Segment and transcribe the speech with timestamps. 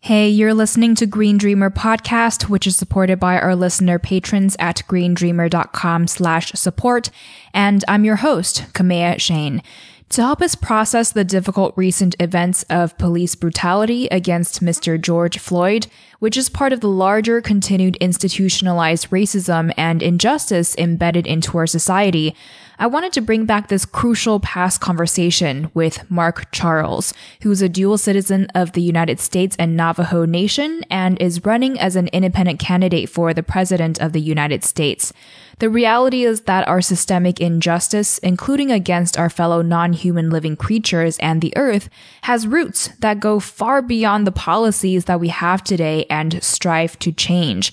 [0.00, 4.82] Hey, you're listening to Green Dreamer podcast, which is supported by our listener patrons at
[4.88, 7.10] greendreamer.com slash support.
[7.52, 9.62] And I'm your host, Kamea Chayne.
[10.10, 15.00] To help us process the difficult recent events of police brutality against Mr.
[15.00, 15.88] George Floyd,
[16.20, 22.36] which is part of the larger continued institutionalized racism and injustice embedded into our society,
[22.78, 27.68] I wanted to bring back this crucial past conversation with Mark Charles, who is a
[27.68, 32.60] dual citizen of the United States and Navajo Nation and is running as an independent
[32.60, 35.12] candidate for the President of the United States.
[35.58, 41.40] The reality is that our systemic injustice, including against our fellow non-human living creatures and
[41.40, 41.88] the earth,
[42.22, 47.10] has roots that go far beyond the policies that we have today and strive to
[47.10, 47.72] change.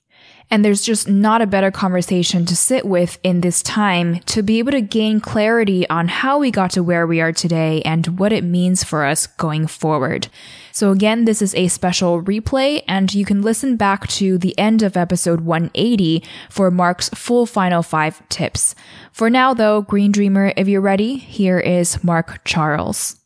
[0.49, 4.59] And there's just not a better conversation to sit with in this time to be
[4.59, 8.31] able to gain clarity on how we got to where we are today and what
[8.31, 10.27] it means for us going forward.
[10.71, 14.83] So again, this is a special replay and you can listen back to the end
[14.83, 18.75] of episode 180 for Mark's full final five tips.
[19.11, 23.19] For now though, Green Dreamer, if you're ready, here is Mark Charles.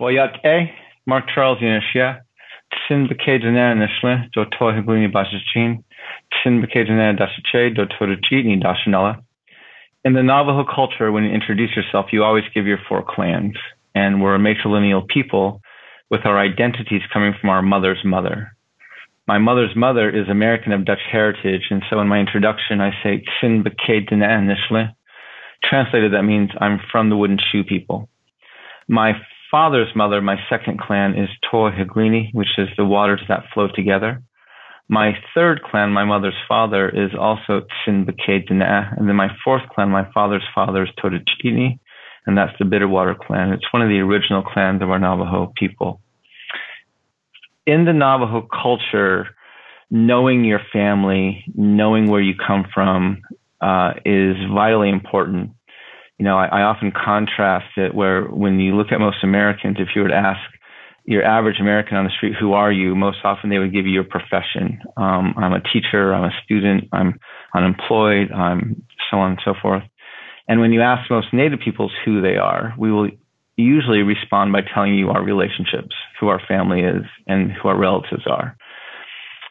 [0.00, 0.26] Well, yeah,
[1.06, 2.20] Mark Charles, Yanishia.
[2.88, 3.08] Sin
[6.42, 6.66] Higlini.
[10.04, 13.56] In the Navajo culture, when you introduce yourself, you always give your four clans.
[13.94, 15.60] And we're a matrilineal people
[16.10, 18.54] with our identities coming from our mother's mother.
[19.26, 23.24] My mother's mother is American of Dutch heritage, and so in my introduction, I say
[25.62, 28.10] Translated, that means I'm from the wooden shoe people.
[28.86, 29.12] My
[29.50, 34.22] father's mother, my second clan, is Toa Tohiglini, which is the waters that flow together.
[34.88, 40.06] My third clan, my mother's father, is also Tsinbake And then my fourth clan, my
[40.12, 41.78] father's father is Totachini,
[42.26, 43.52] and that's the Bitterwater clan.
[43.52, 46.00] It's one of the original clans of our Navajo people.
[47.66, 49.34] In the Navajo culture,
[49.90, 53.22] knowing your family, knowing where you come from,
[53.62, 55.52] uh, is vitally important.
[56.18, 59.88] You know, I, I often contrast it where when you look at most Americans, if
[59.96, 60.40] you were to ask
[61.04, 62.94] your average American on the street, who are you?
[62.94, 64.80] Most often they would give you your profession.
[64.96, 67.18] Um, I'm a teacher, I'm a student, I'm
[67.54, 69.82] unemployed, I'm so on and so forth.
[70.48, 73.10] And when you ask most Native peoples who they are, we will
[73.56, 78.26] usually respond by telling you our relationships, who our family is, and who our relatives
[78.26, 78.56] are.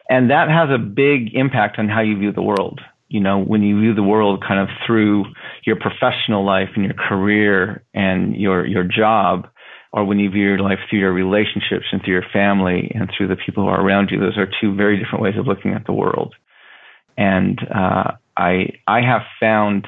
[0.10, 2.82] And that has a big impact on how you view the world.
[3.10, 5.26] You know, when you view the world kind of through
[5.66, 9.48] your professional life and your career and your, your job,
[9.94, 13.28] or when you view your life through your relationships and through your family and through
[13.28, 14.20] the people who are around you.
[14.20, 16.34] Those are two very different ways of looking at the world.
[17.16, 19.88] And uh, I I have found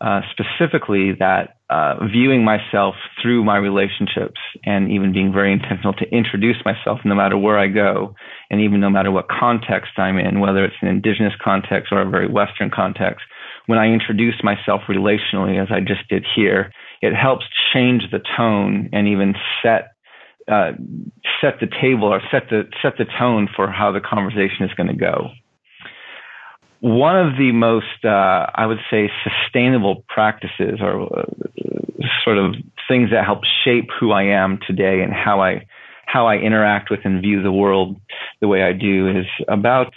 [0.00, 6.04] uh, specifically that uh, viewing myself through my relationships and even being very intentional to
[6.12, 8.14] introduce myself no matter where I go
[8.50, 12.10] and even no matter what context I'm in, whether it's an indigenous context or a
[12.10, 13.24] very Western context,
[13.66, 16.72] when I introduce myself relationally, as I just did here,
[17.02, 17.44] it helps
[17.76, 19.92] change the tone and even set
[20.48, 20.72] uh,
[21.40, 24.86] set the table or set the set the tone for how the conversation is going
[24.86, 25.30] to go.
[26.80, 31.24] One of the most, uh, I would say, sustainable practices or uh,
[32.22, 32.54] sort of
[32.86, 35.66] things that help shape who I am today and how I
[36.06, 37.96] how I interact with and view the world
[38.40, 39.92] the way I do is about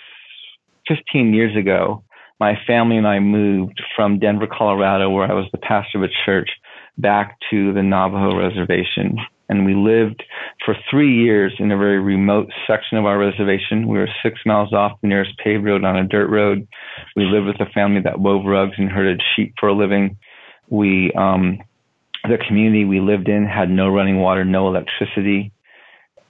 [0.87, 2.03] 15 years ago.
[2.39, 6.13] My family and I moved from Denver, Colorado, where I was the pastor of a
[6.25, 6.49] church,
[7.01, 9.17] back to the Navajo reservation.
[9.49, 10.23] And we lived
[10.63, 13.87] for three years in a very remote section of our reservation.
[13.87, 16.67] We were six miles off the nearest paved road on a dirt road.
[17.15, 20.17] We lived with a family that wove rugs and herded sheep for a living.
[20.69, 21.59] We, um,
[22.23, 25.51] the community we lived in had no running water, no electricity.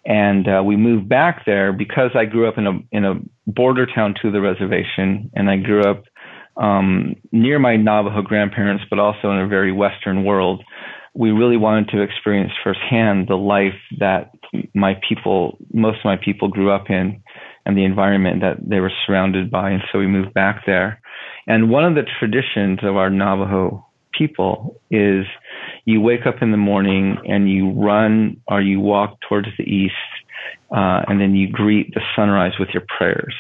[0.06, 3.16] And uh, we moved back there because I grew up in a in a
[3.48, 6.04] border town to the reservation, and I grew up
[6.60, 10.64] um, near my Navajo grandparents, but also in a very Western world.
[11.16, 14.32] We really wanted to experience firsthand the life that
[14.74, 17.22] my people, most of my people grew up in
[17.66, 19.72] and the environment that they were surrounded by.
[19.72, 21.02] And so we moved back there.
[21.48, 23.86] And one of the traditions of our Navajo
[24.18, 25.26] people is
[25.86, 29.94] you wake up in the morning and you run or you walk towards the east,
[30.72, 33.36] uh, and then you greet the sunrise with your prayers.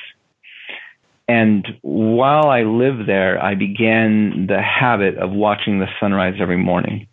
[1.30, 7.08] And while I lived there, I began the habit of watching the sunrise every morning.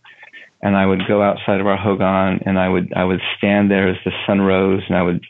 [0.63, 3.91] And I would go outside of our hogan and I would, I would stand there
[3.91, 5.23] as the sun rose and I would,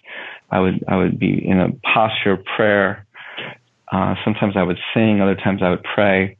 [0.52, 3.04] I would, I would be in a posture of prayer.
[3.90, 6.36] Uh, sometimes I would sing, other times I would pray.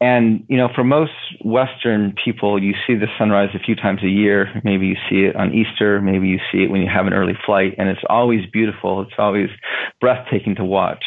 [0.00, 1.12] And, you know, for most
[1.44, 4.60] Western people, you see the sunrise a few times a year.
[4.64, 6.00] Maybe you see it on Easter.
[6.00, 7.76] Maybe you see it when you have an early flight.
[7.78, 9.02] And it's always beautiful.
[9.02, 9.48] It's always
[10.00, 11.04] breathtaking to watch.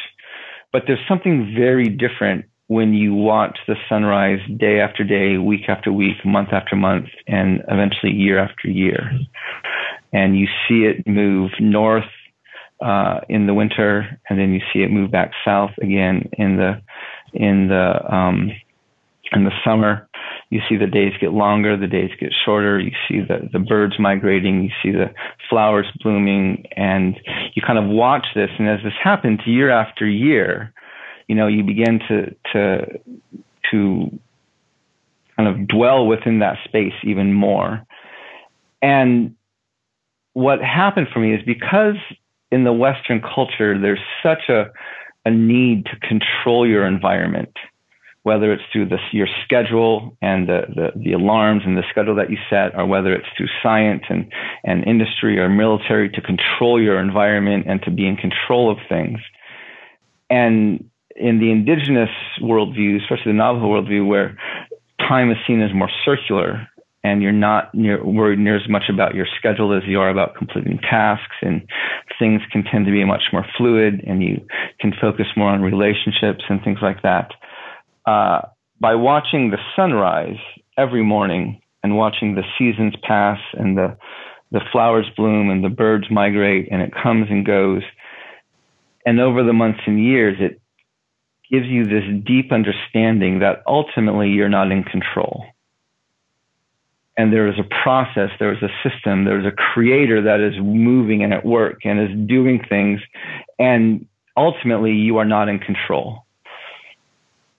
[0.72, 5.92] But there's something very different when you watch the sunrise day after day, week after
[5.92, 9.12] week, month after month, and eventually year after year.
[10.14, 12.06] And you see it move north
[12.82, 16.82] uh, in the winter, and then you see it move back south again in the
[17.34, 18.52] in the um,
[19.32, 20.08] in the summer.
[20.50, 22.80] You see the days get longer, the days get shorter.
[22.80, 24.64] You see the the birds migrating.
[24.64, 25.14] You see the
[25.50, 27.20] flowers blooming, and
[27.54, 30.74] you kind of watch this, and as this happens year after year,
[31.28, 33.00] you know, you begin to to
[33.72, 34.20] to
[35.38, 37.86] kind of dwell within that space even more.
[38.82, 39.36] And
[40.34, 41.96] what happened for me is because
[42.52, 44.66] in the Western culture, there's such a,
[45.26, 47.56] a need to control your environment,
[48.24, 52.30] whether it's through this, your schedule and the, the, the, alarms and the schedule that
[52.30, 54.32] you set, or whether it's through science and,
[54.64, 59.20] and industry or military to control your environment and to be in control of things.
[60.30, 62.10] And in the indigenous
[62.42, 64.38] worldview, especially the Navajo worldview, where
[65.00, 66.68] time is seen as more circular
[67.04, 70.36] and you're not near, worried near as much about your schedule as you are about
[70.36, 71.68] completing tasks and
[72.20, 74.46] things can tend to be much more fluid and you
[74.80, 77.32] can focus more on relationships and things like that.
[78.06, 78.42] Uh,
[78.80, 80.40] by watching the sunrise
[80.78, 83.98] every morning and watching the seasons pass and the
[84.52, 87.84] the flowers bloom and the birds migrate and it comes and goes
[89.06, 90.62] and over the months and years it
[91.52, 95.46] gives you this deep understanding that ultimately you're not in control.
[97.18, 100.54] And there is a process, there is a system, there is a creator that is
[100.62, 103.02] moving and at work and is doing things.
[103.60, 104.08] And
[104.38, 106.26] ultimately, you are not in control.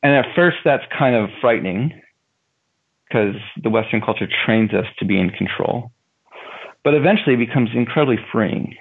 [0.03, 2.01] And at first, that's kind of frightening
[3.07, 5.93] because the Western culture trains us to be in control.
[6.83, 8.77] But eventually, it becomes incredibly freeing.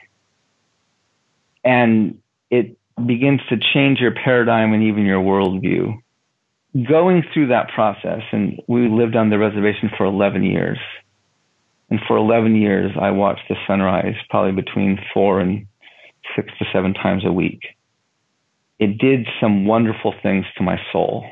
[1.64, 2.20] And
[2.50, 5.98] it begins to change your paradigm and even your worldview.
[6.88, 10.80] Going through that process, and we lived on the reservation for 11 years.
[11.90, 15.68] And for 11 years, I watched the sunrise probably between four and
[16.36, 17.60] six to seven times a week.
[18.82, 21.24] It did some wonderful things to my soul.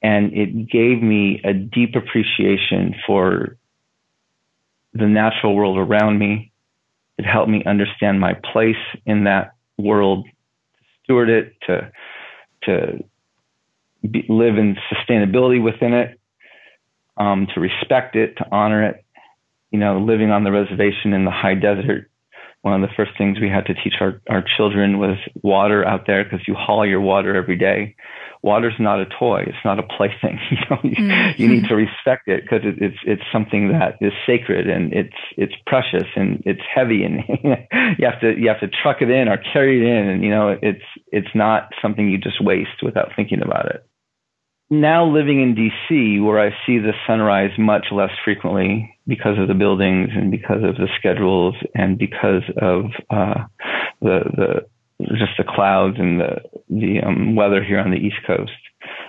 [0.00, 3.56] And it gave me a deep appreciation for
[4.92, 6.52] the natural world around me.
[7.18, 11.90] It helped me understand my place in that world, to steward it, to
[12.62, 13.04] to
[14.08, 16.20] be, live in sustainability within it,
[17.16, 19.04] um, to respect it, to honor it.
[19.72, 22.08] You know, living on the reservation in the high desert,
[22.64, 26.06] one of the first things we had to teach our, our children was water out
[26.06, 27.94] there because you haul your water every day
[28.44, 29.42] water's not a toy.
[29.46, 30.38] It's not a plaything.
[30.50, 31.42] you, know, mm-hmm.
[31.42, 35.16] you need to respect it because it, it's it's something that is sacred and it's
[35.36, 37.24] it's precious and it's heavy and
[37.98, 40.30] you have to you have to truck it in or carry it in and you
[40.30, 43.86] know it's it's not something you just waste without thinking about it.
[44.70, 49.54] Now living in DC, where I see the sunrise much less frequently because of the
[49.54, 53.44] buildings and because of the schedules and because of uh,
[54.00, 54.66] the the
[55.16, 56.36] just the clouds and the
[56.68, 58.52] the um, weather here on the East Coast.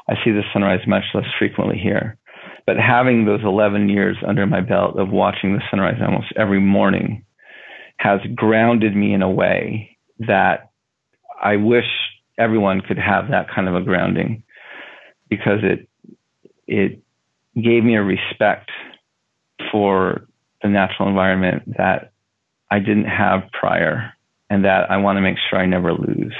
[0.10, 2.18] I see the sunrise much less frequently here.
[2.66, 7.24] But having those 11 years under my belt of watching the sunrise almost every morning
[7.98, 10.72] has grounded me in a way that
[11.42, 11.86] I wish
[12.38, 14.44] everyone could have that kind of a grounding
[15.30, 15.88] because it
[16.68, 17.02] it
[17.56, 18.70] gave me a respect
[19.72, 20.28] for
[20.62, 22.12] the natural environment that
[22.72, 24.14] I didn't have prior
[24.50, 26.36] and that I want to make sure I never lose.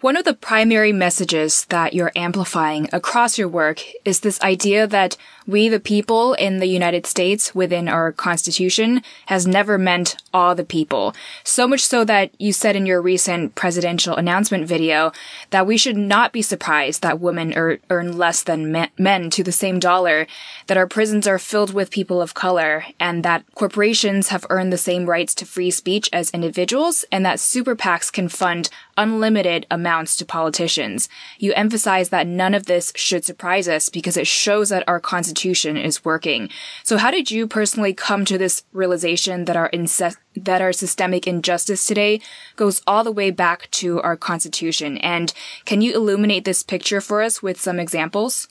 [0.00, 5.16] One of the primary messages that you're amplifying across your work is this idea that
[5.44, 10.62] we, the people in the United States within our constitution has never meant all the
[10.62, 11.16] people.
[11.42, 15.10] So much so that you said in your recent presidential announcement video
[15.50, 19.50] that we should not be surprised that women er- earn less than men to the
[19.50, 20.28] same dollar,
[20.66, 24.78] that our prisons are filled with people of color, and that corporations have earned the
[24.78, 30.16] same rights to free speech as individuals, and that super PACs can fund unlimited amounts
[30.16, 31.08] to politicians.
[31.38, 35.78] You emphasize that none of this should surprise us because it shows that our constitution
[35.78, 36.50] is working.
[36.82, 41.26] So how did you personally come to this realization that our incest- that our systemic
[41.26, 42.20] injustice today
[42.56, 44.98] goes all the way back to our Constitution?
[44.98, 45.32] And
[45.64, 48.48] can you illuminate this picture for us with some examples?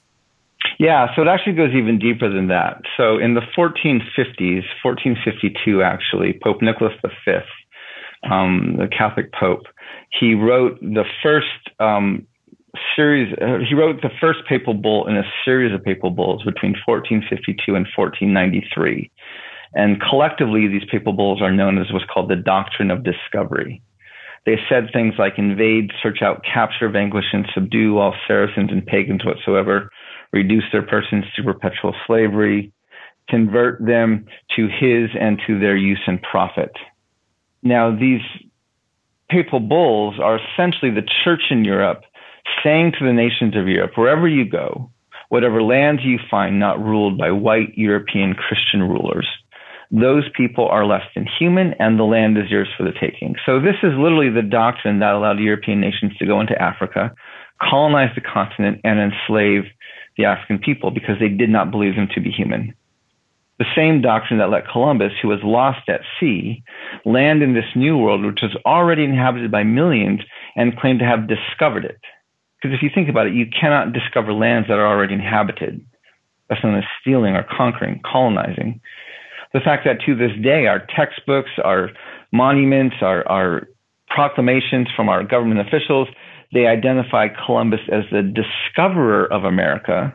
[0.80, 2.82] Yeah, so it actually goes even deeper than that.
[2.98, 7.32] So in the 1450s, 1452 actually, Pope Nicholas V,
[8.30, 9.64] um, the Catholic Pope,
[10.20, 11.48] he wrote the first
[11.80, 12.26] um,
[12.96, 13.34] series.
[13.42, 17.76] Uh, he wrote the first papal bull in a series of papal bulls between 1452
[17.76, 19.12] and 1493.
[19.74, 23.82] And collectively, these papal bulls are known as what's called the doctrine of discovery.
[24.46, 29.26] They said things like invade, search out, capture, vanquish, and subdue all Saracens and pagans
[29.26, 29.90] whatsoever,
[30.32, 32.72] reduce their persons to perpetual slavery,
[33.30, 34.26] convert them
[34.56, 36.72] to his and to their use and profit.
[37.62, 38.22] Now, these
[39.30, 42.04] papal bulls are essentially the church in Europe
[42.64, 44.90] saying to the nations of Europe, wherever you go,
[45.30, 49.28] whatever lands you find not ruled by white European Christian rulers,
[49.92, 53.36] those people are less than human and the land is yours for the taking.
[53.46, 57.14] So this is literally the doctrine that allowed European nations to go into Africa,
[57.62, 59.64] colonize the continent and enslave
[60.18, 62.74] the African people because they did not believe them to be human.
[63.60, 66.64] The same doctrine that let Columbus, who was lost at sea,
[67.06, 70.22] land in this new world, which was already inhabited by millions
[70.56, 72.00] and claimed to have discovered it.
[72.62, 75.84] Because if you think about it, you cannot discover lands that are already inhabited.
[76.50, 78.80] That's known as stealing or conquering, colonizing.
[79.54, 81.90] The fact that to this day, our textbooks, our
[82.32, 83.68] monuments, our, our
[84.10, 86.08] proclamations from our government officials,
[86.54, 90.14] they identify Columbus as the discoverer of America.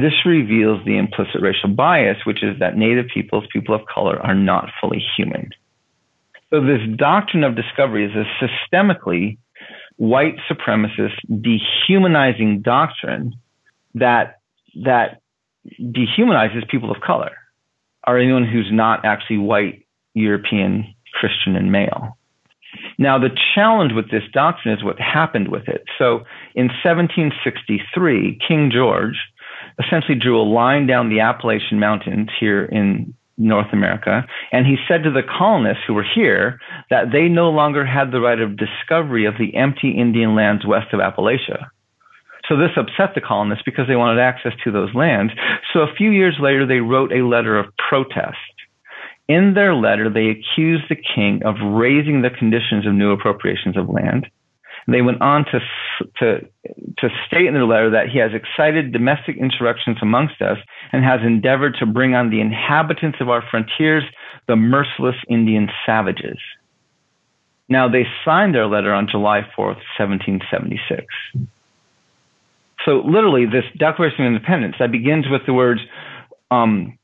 [0.00, 4.34] This reveals the implicit racial bias, which is that Native peoples, people of color, are
[4.34, 5.50] not fully human.
[6.50, 9.38] So this doctrine of discovery is a systemically
[9.96, 13.34] white supremacist dehumanizing doctrine
[13.94, 14.40] that
[14.84, 15.20] that
[15.78, 17.32] dehumanizes people of color
[18.06, 22.16] or anyone who's not actually white, European, Christian, and male.
[22.98, 25.84] Now, the challenge with this doctrine is what happened with it.
[25.98, 29.16] So in 1763, King George
[29.78, 34.26] essentially drew a line down the Appalachian Mountains here in North America.
[34.52, 36.60] And he said to the colonists who were here
[36.90, 40.92] that they no longer had the right of discovery of the empty Indian lands west
[40.92, 41.68] of Appalachia.
[42.48, 45.32] So this upset the colonists because they wanted access to those lands.
[45.72, 48.36] So a few years later, they wrote a letter of protest.
[49.28, 53.88] In their letter, they accused the king of raising the conditions of new appropriations of
[53.88, 54.26] land
[54.88, 55.60] they went on to,
[56.18, 56.40] to,
[56.98, 60.58] to state in their letter that he has excited domestic insurrections amongst us
[60.92, 64.04] and has endeavored to bring on the inhabitants of our frontiers
[64.48, 66.38] the merciless Indian savages.
[67.68, 71.06] Now, they signed their letter on July 4th, 1776.
[72.84, 75.80] So, literally, this Declaration of Independence that begins with the words,
[76.50, 76.98] um,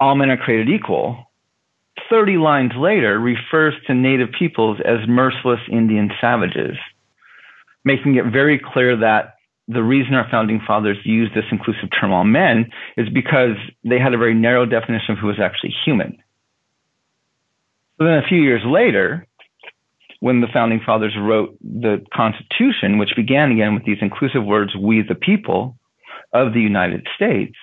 [0.00, 1.30] all men are created equal,
[2.08, 6.76] 30 lines later refers to native peoples as merciless Indian savages
[7.84, 9.34] making it very clear that
[9.68, 14.14] the reason our founding fathers used this inclusive term all men is because they had
[14.14, 16.18] a very narrow definition of who was actually human.
[17.98, 19.26] So then a few years later,
[20.20, 25.02] when the founding fathers wrote the Constitution, which began again with these inclusive words, we
[25.02, 25.76] the people
[26.32, 27.56] of the United States,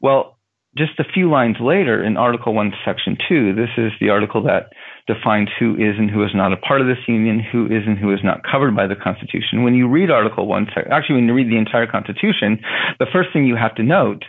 [0.00, 0.38] well,
[0.76, 4.72] just a few lines later in Article 1, Section 2, this is the article that
[5.06, 7.98] defines who is and who is not a part of this union, who is and
[7.98, 9.62] who is not covered by the Constitution.
[9.62, 12.60] When you read Article 1, actually, when you read the entire Constitution,
[12.98, 14.24] the first thing you have to note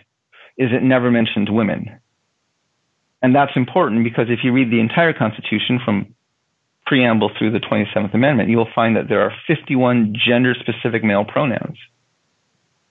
[0.57, 1.99] is it never mentions women.
[3.21, 6.13] And that's important because if you read the entire Constitution from
[6.85, 11.25] preamble through the 27th Amendment, you will find that there are 51 gender specific male
[11.25, 11.77] pronouns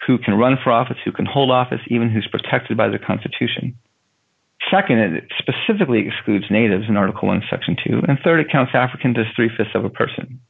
[0.07, 3.77] who can run for office, who can hold office, even who's protected by the Constitution.
[4.71, 8.03] Second, it specifically excludes natives in Article 1, Section 2.
[8.09, 10.41] And third, it counts Africans as three fifths of a person.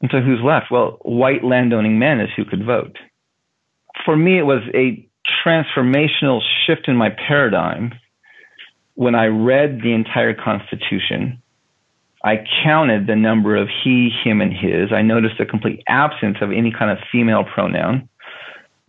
[0.00, 0.66] And so who's left?
[0.70, 2.96] Well, white landowning men is who could vote.
[4.04, 5.08] for me, it was a
[5.44, 7.92] transformational shift in my paradigm
[8.94, 11.40] when I read the entire Constitution.
[12.24, 14.92] I counted the number of he, him, and his.
[14.92, 18.08] I noticed a complete absence of any kind of female pronoun.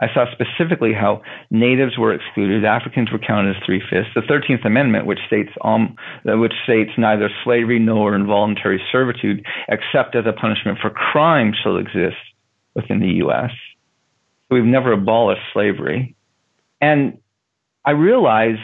[0.03, 4.09] I saw specifically how natives were excluded, Africans were counted as three fifths.
[4.13, 5.95] The Thirteenth Amendment, which states um,
[6.25, 12.17] which states neither slavery nor involuntary servitude, except as a punishment for crime, shall exist
[12.75, 13.51] within the U.S.
[14.51, 16.15] We've never abolished slavery,
[16.81, 17.17] and
[17.85, 18.57] I realize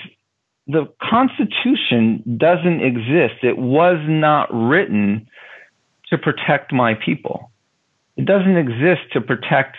[0.67, 3.43] the Constitution doesn't exist.
[3.43, 5.27] It was not written
[6.09, 7.49] to protect my people.
[8.17, 9.77] It doesn't exist to protect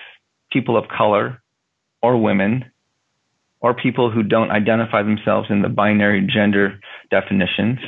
[0.51, 1.41] people of color
[2.03, 2.65] or women
[3.61, 6.81] or people who don't identify themselves in the binary gender
[7.11, 7.79] definitions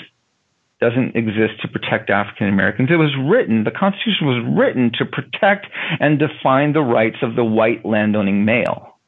[0.81, 2.91] doesn't exist to protect African Americans.
[2.91, 5.67] It was written, the Constitution was written to protect
[6.01, 8.99] and define the rights of the white landowning male.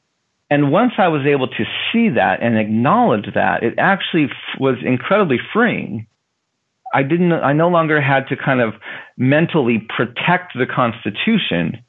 [0.50, 4.76] And once I was able to see that and acknowledge that, it actually f- was
[4.84, 6.06] incredibly freeing.
[6.94, 8.74] I didn't, I no longer had to kind of
[9.16, 11.82] mentally protect the Constitution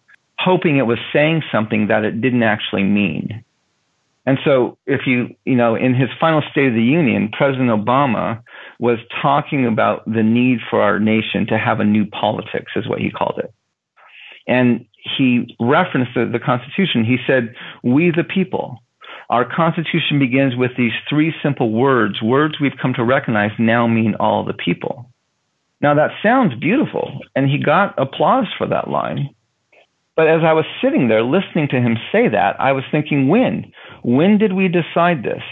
[0.45, 3.43] hoping it was saying something that it didn't actually mean.
[4.27, 8.41] And so if you, you know, in his final State of the Union, President Obama
[8.79, 12.99] was talking about the need for our nation to have a new politics, is what
[12.99, 13.53] he called it.
[14.47, 14.85] And
[15.17, 17.05] he referenced the, the Constitution.
[17.05, 18.81] He said, We the people.
[19.29, 22.21] Our Constitution begins with these three simple words.
[22.21, 25.09] Words we've come to recognize now mean all the people.
[25.81, 29.34] Now that sounds beautiful, and he got applause for that line.
[30.15, 33.71] But as I was sitting there listening to him say that, I was thinking, when?
[34.03, 35.43] When did we decide this?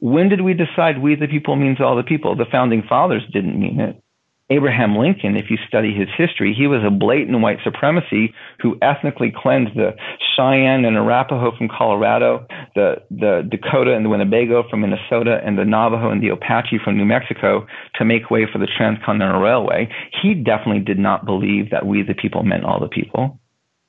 [0.00, 2.34] When did we decide we the people means all the people?
[2.34, 4.02] The founding fathers didn't mean it.
[4.50, 9.32] Abraham Lincoln, if you study his history, he was a blatant white supremacy who ethnically
[9.34, 9.92] cleansed the
[10.36, 15.64] Cheyenne and Arapaho from Colorado, the, the Dakota and the Winnebago from Minnesota, and the
[15.64, 19.88] Navajo and the Apache from New Mexico to make way for the Transcontinental Railway.
[20.20, 23.38] He definitely did not believe that we the people meant all the people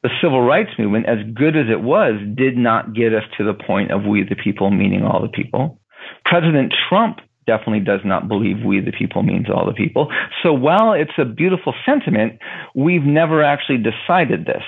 [0.04, 3.54] the civil rights movement, as good as it was, did not get us to the
[3.54, 5.80] point of we the people meaning all the people.
[6.26, 10.12] President Trump definitely does not believe we the people means all the people.
[10.44, 12.40] So while it's a beautiful sentiment,
[12.76, 14.64] we've never actually decided this.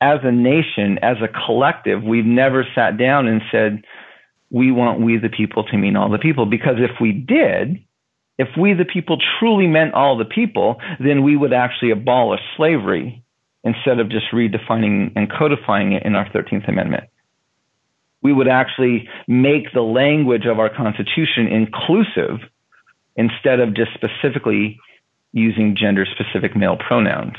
[0.00, 3.82] As a nation, as a collective, we've never sat down and said,
[4.50, 6.46] we want we the people to mean all the people.
[6.46, 7.78] Because if we did,
[8.38, 13.22] if we the people truly meant all the people, then we would actually abolish slavery
[13.64, 17.04] instead of just redefining and codifying it in our 13th Amendment.
[18.22, 22.40] We would actually make the language of our Constitution inclusive
[23.16, 24.78] instead of just specifically
[25.32, 27.36] using gender specific male pronouns.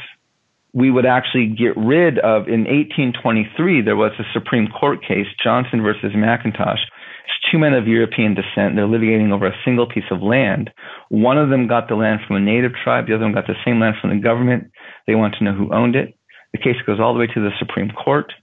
[0.74, 5.82] We would actually get rid of, in 1823, there was a Supreme Court case, Johnson
[5.82, 6.80] versus McIntosh.
[7.26, 8.76] It's two men of European descent.
[8.76, 10.72] They're litigating over a single piece of land.
[11.10, 13.08] One of them got the land from a native tribe.
[13.08, 14.72] The other one got the same land from the government.
[15.08, 16.18] They want to know who owned it.
[16.54, 18.34] The case goes all the way to the Supreme Court.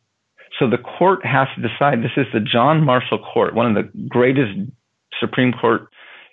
[0.59, 2.03] So the court has to decide.
[2.03, 4.59] This is the John Marshall Court, one of the greatest
[5.21, 5.89] Supreme Court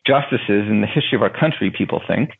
[0.06, 2.32] justices in the history of our country, people think.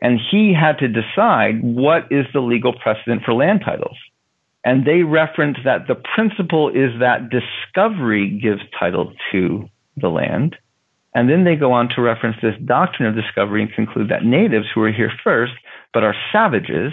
[0.00, 3.96] And he had to decide what is the legal precedent for land titles.
[4.66, 10.56] And they reference that the principle is that discovery gives title to the land.
[11.14, 14.66] And then they go on to reference this doctrine of discovery and conclude that natives
[14.74, 15.52] who are here first,
[15.94, 16.92] but are savages,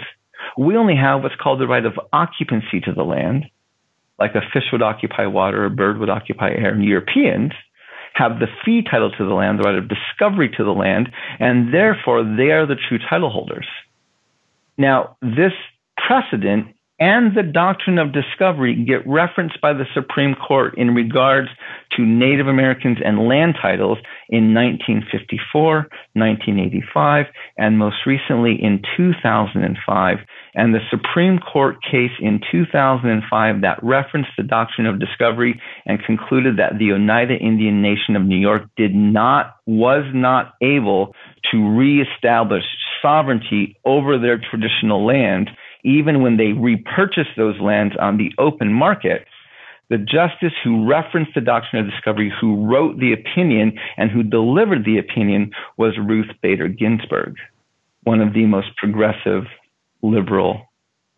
[0.56, 3.46] we only have what's called the right of occupancy to the land,
[4.20, 7.50] like a fish would occupy water, a bird would occupy air, and Europeans
[8.14, 11.08] have the fee title to the land, the right of discovery to the land,
[11.40, 13.66] and therefore they are the true title holders.
[14.78, 15.52] Now, this
[15.96, 16.68] precedent
[17.00, 21.48] and the doctrine of discovery get referenced by the Supreme Court in regards
[21.96, 27.26] to Native Americans and land titles in 1954, 1985,
[27.58, 30.18] and most recently in 2005.
[30.54, 36.58] And the Supreme Court case in 2005 that referenced the doctrine of discovery and concluded
[36.58, 41.12] that the Oneida Indian Nation of New York did not, was not able
[41.50, 42.64] to reestablish
[43.02, 45.50] sovereignty over their traditional land
[45.84, 49.26] even when they repurchased those lands on the open market,
[49.90, 54.84] the justice who referenced the doctrine of discovery, who wrote the opinion and who delivered
[54.84, 57.36] the opinion was Ruth Bader Ginsburg,
[58.04, 59.44] one of the most progressive
[60.02, 60.62] liberal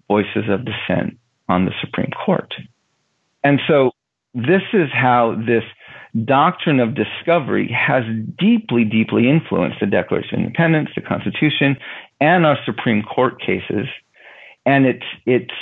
[0.08, 1.16] voices of dissent
[1.48, 2.54] on the Supreme Court.
[3.44, 3.92] And so
[4.34, 5.62] this is how this
[6.24, 8.02] doctrine of discovery has
[8.38, 11.76] deeply, deeply influenced the Declaration of Independence, the Constitution,
[12.20, 13.86] and our Supreme Court cases
[14.66, 15.54] and it's it's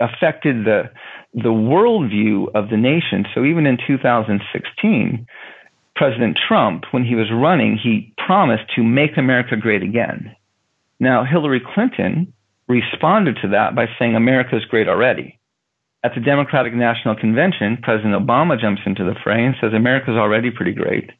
[0.00, 0.90] affected the
[1.34, 3.26] the worldview of the nation.
[3.34, 5.26] So even in 2016,
[5.94, 10.34] President Trump, when he was running, he promised to make America great again.
[10.98, 12.32] Now, Hillary Clinton
[12.68, 15.38] responded to that by saying America is great already.
[16.02, 20.50] At the Democratic National Convention, President Obama jumps into the fray and says America's already
[20.50, 21.10] pretty great.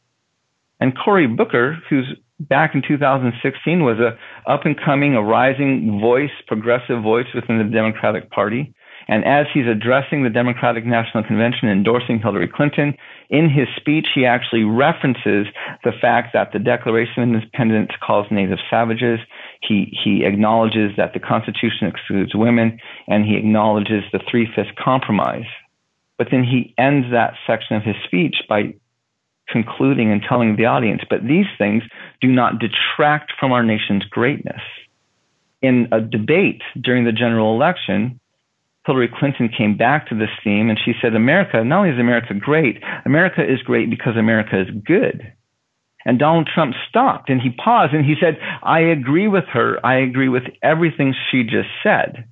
[0.81, 2.07] And Cory Booker, who's
[2.41, 4.17] back in 2016 was a
[4.51, 8.75] up and coming, a rising voice, progressive voice within the Democratic Party.
[9.09, 12.95] And as he's addressing the Democratic National Convention endorsing Hillary Clinton,
[13.31, 15.47] in his speech, he actually references
[15.85, 19.21] the fact that the Declaration of Independence calls natives savages.
[19.63, 25.47] He, he acknowledges that the Constitution excludes women, and he acknowledges the Three Fifths Compromise.
[26.19, 28.75] But then he ends that section of his speech by
[29.49, 31.83] concluding and telling the audience, but these things
[32.21, 34.61] do not detract from our nation's greatness.
[35.63, 38.21] In a debate during the general election,
[38.87, 42.35] Hillary Clinton came back to this theme and she said, America, not only is America
[42.35, 45.33] great, America is great because America is good.
[46.05, 49.85] And Donald Trump stopped and he paused and he said, I agree with her.
[49.85, 52.29] I agree with everything she just said.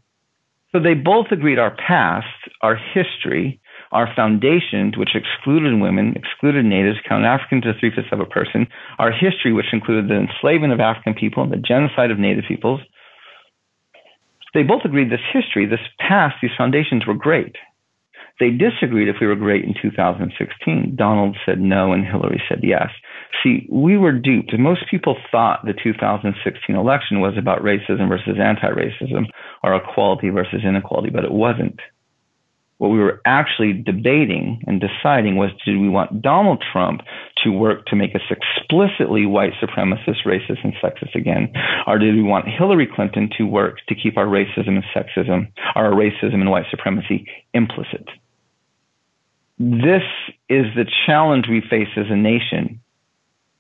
[0.70, 2.26] So they both agreed our past,
[2.60, 3.60] our history,
[3.94, 8.66] our foundations, which excluded women, excluded natives, counted Africans as three fifths of a person,
[8.98, 12.80] our history, which included the enslavement of African people and the genocide of native peoples,
[14.52, 17.56] they both agreed this history, this past, these foundations were great.
[18.40, 20.96] They disagreed if we were great in 2016.
[20.96, 22.88] Donald said no and Hillary said yes.
[23.42, 24.58] See, we were duped.
[24.58, 29.26] Most people thought the 2016 election was about racism versus anti racism
[29.62, 31.78] or equality versus inequality, but it wasn't.
[32.78, 37.02] What we were actually debating and deciding was did we want Donald Trump
[37.44, 41.52] to work to make us explicitly white supremacist, racist, and sexist again?
[41.86, 45.92] Or did we want Hillary Clinton to work to keep our racism and sexism, our
[45.92, 48.08] racism and white supremacy implicit?
[49.58, 50.02] This
[50.48, 52.80] is the challenge we face as a nation.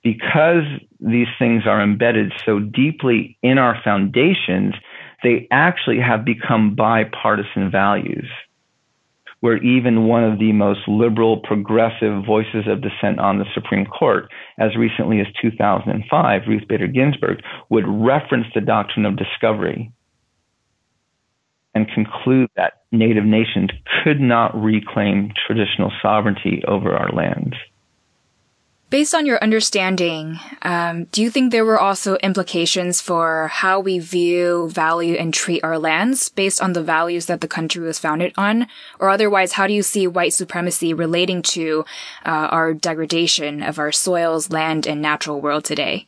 [0.02, 0.64] Because
[1.00, 4.74] these things are embedded so deeply in our foundations,
[5.22, 8.28] they actually have become bipartisan values
[9.44, 14.32] where even one of the most liberal, progressive voices of dissent on the Supreme Court,
[14.58, 19.92] as recently as 2005, Ruth Bader Ginsburg, would reference the doctrine of discovery
[21.74, 23.68] and conclude that native nations
[24.02, 27.52] could not reclaim traditional sovereignty over our lands.
[28.94, 33.98] Based on your understanding, um, do you think there were also implications for how we
[33.98, 38.32] view, value, and treat our lands based on the values that the country was founded
[38.36, 38.68] on?
[39.00, 41.84] Or otherwise, how do you see white supremacy relating to
[42.24, 46.06] uh, our degradation of our soils, land, and natural world today?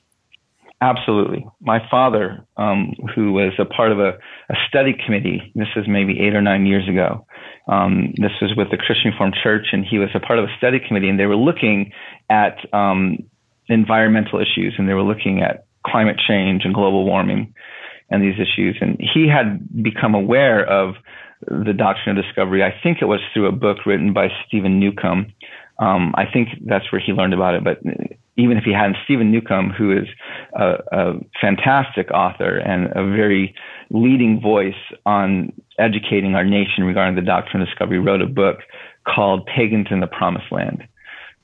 [0.80, 1.46] Absolutely.
[1.60, 4.18] My father, um, who was a part of a,
[4.50, 7.26] a, study committee, this is maybe eight or nine years ago,
[7.66, 10.56] um, this was with the Christian Reformed Church, and he was a part of a
[10.58, 11.92] study committee, and they were looking
[12.28, 13.18] at um,
[13.68, 17.54] environmental issues, and they were looking at climate change and global warming
[18.10, 18.76] and these issues.
[18.80, 20.94] And he had become aware of
[21.46, 22.62] the doctrine of discovery.
[22.62, 25.32] I think it was through a book written by Steven Newcomb.
[25.78, 27.64] Um, I think that's where he learned about it.
[27.64, 27.78] But
[28.36, 30.06] even if he hadn't, Steven Newcomb, who is
[30.54, 33.54] a, a fantastic author and a very
[33.90, 34.74] leading voice
[35.06, 38.58] on educating our nation regarding the doctrine of discovery, wrote a book
[39.06, 40.86] called Pagans in the Promised Land.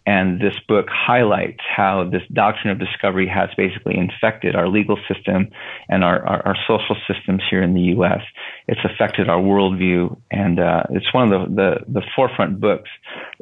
[0.05, 5.49] And this book highlights how this doctrine of discovery has basically infected our legal system
[5.89, 8.21] and our, our, our social systems here in the U.S.
[8.67, 12.91] It's affected our worldview, and uh, it's one of the, the, the forefront books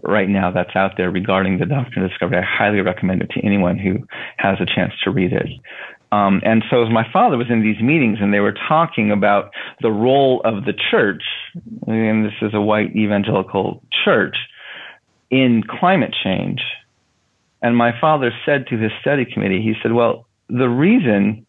[0.03, 2.39] right now that's out there regarding the doctrine of discovery.
[2.39, 5.49] I highly recommend it to anyone who has a chance to read it.
[6.13, 9.91] Um, and so my father was in these meetings and they were talking about the
[9.91, 11.23] role of the church,
[11.87, 14.37] and this is a white evangelical church,
[15.31, 16.61] in climate change.
[17.63, 21.47] And my father said to his study committee, he said, well, the reason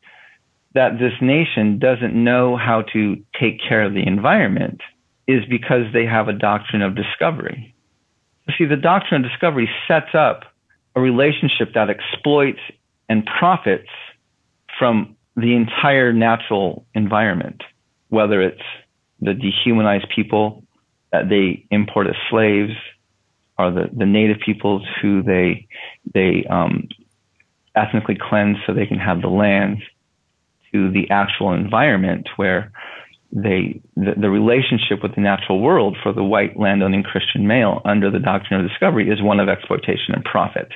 [0.74, 4.82] that this nation doesn't know how to take care of the environment
[5.28, 7.74] is because they have a doctrine of discovery.
[8.58, 10.44] See, the doctrine of discovery sets up
[10.96, 12.60] a relationship that exploits
[13.08, 13.90] and profits
[14.78, 17.64] from the entire natural environment,
[18.10, 18.62] whether it's
[19.22, 20.64] the dehumanized people
[21.12, 22.74] that they import as slaves,
[23.62, 25.68] or the, the native peoples who they
[26.14, 26.88] they um,
[27.76, 29.82] ethnically cleanse so they can have the lands,
[30.72, 32.72] to the actual environment where
[33.32, 38.12] they the, the relationship with the natural world for the white landowning Christian male under
[38.12, 40.70] the doctrine of discovery is one of exploitation and profit.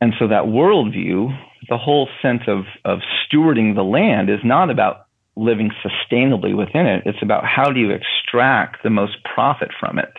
[0.00, 1.36] And so that worldview,
[1.68, 7.02] the whole sense of, of stewarding the land is not about living sustainably within it.
[7.06, 10.12] It's about how do you extract the most profit from it.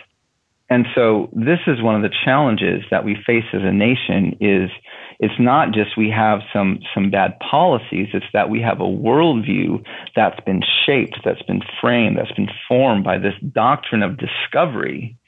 [0.70, 4.70] And so this is one of the challenges that we face as a nation is
[5.18, 9.84] it's not just we have some some bad policies, it's that we have a worldview
[10.14, 15.18] that's been shaped, that's been framed, that's been formed by this doctrine of discovery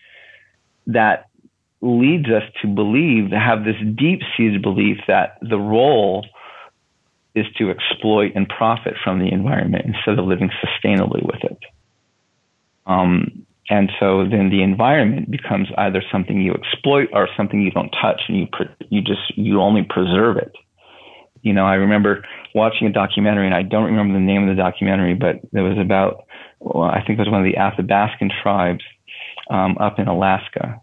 [0.87, 1.27] that
[1.81, 6.25] leads us to believe, to have this deep seated belief that the role
[7.35, 11.59] is to exploit and profit from the environment instead of living sustainably with it.
[12.87, 17.91] Um, and so then the environment becomes either something you exploit or something you don't
[17.91, 18.47] touch, and you
[18.91, 20.53] you just you only preserve it.
[21.43, 24.61] You know, I remember watching a documentary, and I don't remember the name of the
[24.61, 26.25] documentary, but it was about
[26.61, 28.85] well, I think it was one of the Athabascan tribes
[29.51, 30.81] um, up in Alaska,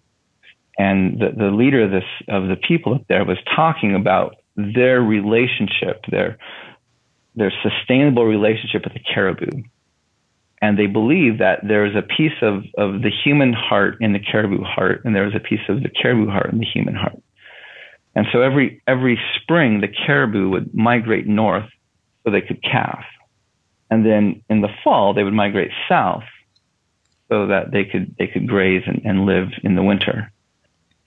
[0.78, 5.02] and the, the leader of this of the people up there was talking about their
[5.02, 6.38] relationship, their
[7.36, 9.63] their sustainable relationship with the caribou.
[10.62, 14.19] And they believe that there is a piece of, of the human heart in the
[14.19, 17.17] caribou heart, and there is a piece of the caribou heart in the human heart.
[18.15, 21.69] And so every every spring the caribou would migrate north
[22.24, 23.06] so they could calf,
[23.89, 26.24] And then in the fall they would migrate south
[27.30, 30.32] so that they could they could graze and, and live in the winter.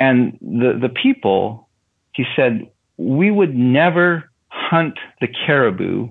[0.01, 1.69] And the, the people,
[2.15, 6.09] he said, we would never hunt the caribou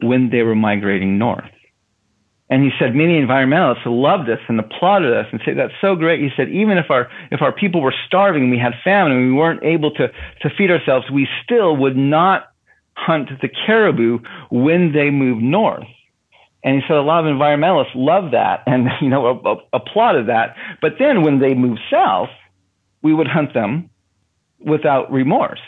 [0.00, 1.50] when they were migrating north.
[2.48, 6.20] And he said many environmentalists loved this and applauded us and said that's so great.
[6.20, 9.32] He said even if our if our people were starving, we had famine, and we
[9.32, 10.08] weren't able to
[10.42, 12.48] to feed ourselves, we still would not
[12.96, 15.86] hunt the caribou when they moved north.
[16.62, 20.54] And he said a lot of environmentalists loved that and you know applauded that.
[20.80, 22.30] But then when they moved south,
[23.02, 23.90] we would hunt them
[24.60, 25.60] without remorse,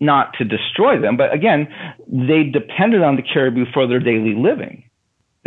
[0.00, 1.16] not to destroy them.
[1.16, 1.68] But again,
[2.08, 4.87] they depended on the caribou for their daily living.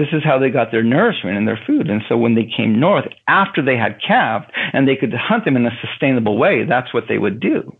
[0.02, 1.88] This is how they got their nourishment and their food.
[1.88, 5.56] And so when they came north, after they had calved and they could hunt them
[5.56, 7.72] in a sustainable way, that's what they would do.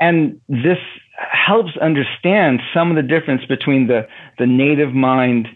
[0.00, 0.78] And this
[1.18, 5.46] helps understand some of the difference between the, the native mind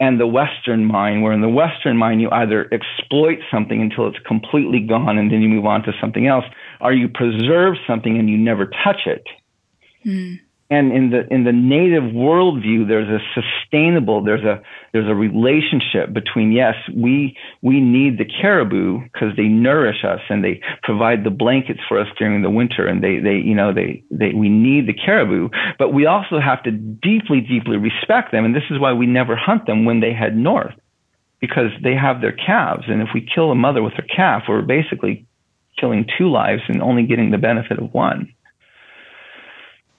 [0.00, 4.18] and the Western mind, where in the Western mind, you either exploit something until it's
[4.26, 6.44] completely gone and then you move on to something else,
[6.80, 9.24] or you preserve something and you never touch it.
[10.04, 10.40] Mm.
[10.70, 16.14] And in the in the native worldview, there's a sustainable, there's a there's a relationship
[16.14, 21.30] between yes, we we need the caribou because they nourish us and they provide the
[21.30, 24.88] blankets for us during the winter, and they they you know they they we need
[24.88, 28.94] the caribou, but we also have to deeply deeply respect them, and this is why
[28.94, 30.74] we never hunt them when they head north
[31.40, 34.62] because they have their calves, and if we kill a mother with her calf, we're
[34.62, 35.26] basically
[35.78, 38.33] killing two lives and only getting the benefit of one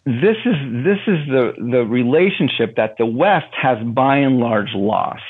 [0.06, 5.24] this is this is the the relationship that the West has by and large lost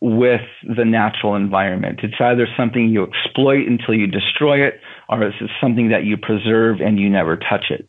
[0.00, 2.00] with the natural environment.
[2.02, 6.80] It's either something you exploit until you destroy it, or it's something that you preserve
[6.80, 7.88] and you never touch it.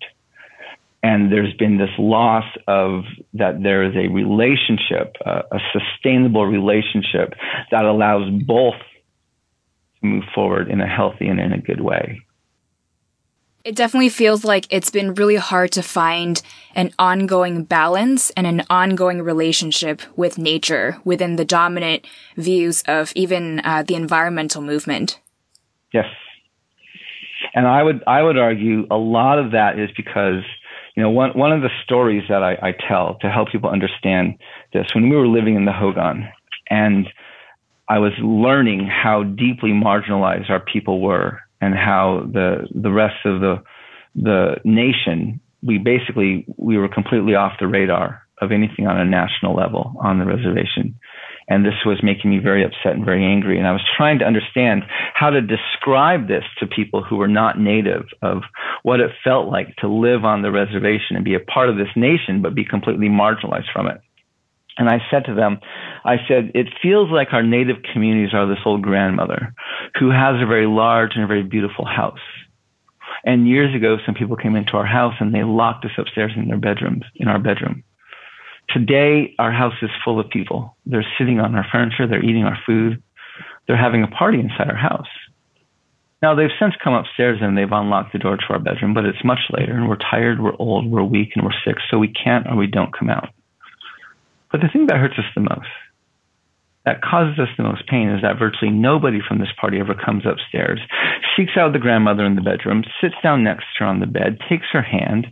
[1.01, 3.03] And there's been this loss of
[3.33, 7.33] that there is a relationship, a, a sustainable relationship
[7.71, 8.75] that allows both
[10.01, 12.21] to move forward in a healthy and in a good way.
[13.65, 16.41] It definitely feels like it's been really hard to find
[16.75, 22.05] an ongoing balance and an ongoing relationship with nature within the dominant
[22.37, 25.19] views of even uh, the environmental movement.
[25.93, 26.05] Yes,
[27.53, 30.43] and I would I would argue a lot of that is because
[30.95, 34.37] you know one one of the stories that I, I tell to help people understand
[34.71, 36.29] this when we were living in the Hogan
[36.69, 37.07] and
[37.87, 43.41] I was learning how deeply marginalized our people were and how the the rest of
[43.41, 43.61] the
[44.15, 49.55] the nation we basically we were completely off the radar of anything on a national
[49.55, 50.95] level on the reservation.
[51.49, 53.57] And this was making me very upset and very angry.
[53.57, 57.59] And i was trying to understand how to describe this to people who were not
[57.59, 58.43] native of
[58.83, 61.89] what it felt like to live on the reservation and be a part of this
[61.95, 63.99] nation but be completely marginalized from it
[64.77, 65.59] and I said to them,
[66.05, 69.53] I said, it feels like our native communities are this old grandmother
[69.99, 72.19] who has a very large and a very beautiful house.
[73.25, 76.47] And years ago, some people came into our house and they locked us upstairs in
[76.47, 77.83] their bedrooms, in our bedroom.
[78.69, 80.77] Today, our house is full of people.
[80.85, 82.07] They're sitting on our furniture.
[82.07, 83.01] They're eating our food.
[83.67, 85.07] They're having a party inside our house.
[86.21, 89.23] Now, they've since come upstairs and they've unlocked the door to our bedroom, but it's
[89.23, 92.45] much later and we're tired, we're old, we're weak, and we're sick, so we can't
[92.47, 93.29] or we don't come out.
[94.51, 95.69] But the thing that hurts us the most,
[96.85, 100.25] that causes us the most pain, is that virtually nobody from this party ever comes
[100.25, 100.79] upstairs,
[101.35, 104.39] seeks out the grandmother in the bedroom, sits down next to her on the bed,
[104.49, 105.27] takes her hand,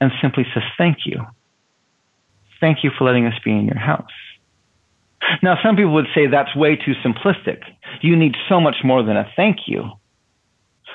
[0.00, 1.24] and simply says, Thank you.
[2.60, 4.10] Thank you for letting us be in your house.
[5.42, 7.60] Now, some people would say that's way too simplistic.
[8.00, 9.90] You need so much more than a thank you.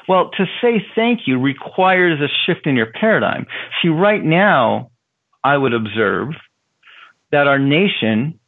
[0.07, 3.45] Well, to say thank you requires a shift in your paradigm.
[3.81, 4.89] See, right now,
[5.43, 6.29] I would observe
[7.31, 8.39] that our nation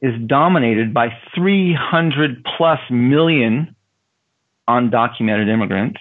[0.00, 3.74] is dominated by 300 plus million
[4.68, 6.00] undocumented immigrants,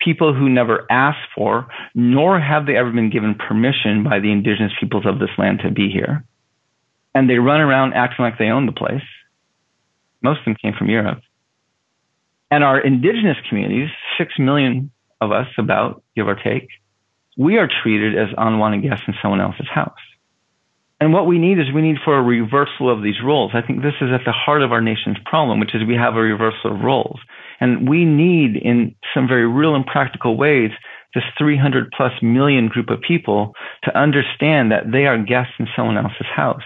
[0.00, 4.72] people who never asked for, nor have they ever been given permission by the indigenous
[4.80, 6.24] peoples of this land to be here.
[7.14, 9.02] And they run around acting like they own the place.
[10.22, 11.20] Most of them came from Europe.
[12.50, 16.68] And our indigenous communities, six million of us about, give or take,
[17.36, 19.92] we are treated as unwanted guests in someone else's house.
[21.00, 23.52] And what we need is we need for a reversal of these roles.
[23.54, 26.14] I think this is at the heart of our nation's problem, which is we have
[26.14, 27.18] a reversal of roles.
[27.58, 30.70] And we need, in some very real and practical ways,
[31.14, 35.96] this 300 plus million group of people to understand that they are guests in someone
[35.96, 36.62] else's house.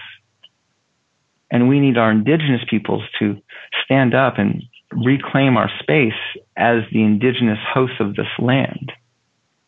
[1.49, 3.37] And we need our indigenous peoples to
[3.85, 6.13] stand up and reclaim our space
[6.57, 8.91] as the indigenous hosts of this land.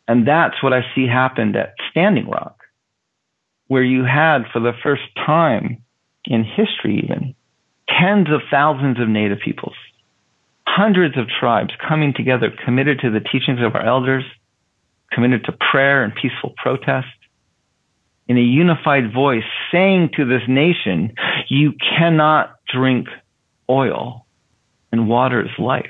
[0.10, 2.57] And that's what I see happened at Standing Rock
[3.68, 5.84] where you had for the first time
[6.26, 7.36] in history even
[7.88, 9.76] tens of thousands of native peoples,
[10.66, 14.24] hundreds of tribes coming together committed to the teachings of our elders,
[15.12, 17.08] committed to prayer and peaceful protest,
[18.28, 21.14] in a unified voice saying to this nation,
[21.48, 23.08] you cannot drink
[23.70, 24.26] oil
[24.92, 25.86] and water is life.